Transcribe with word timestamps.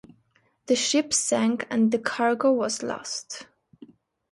The 0.65 0.75
ship 0.75 1.13
sank 1.13 1.67
and 1.69 1.91
the 1.91 1.99
cargo 1.99 2.51
was 2.51 2.81
lost. 2.81 3.45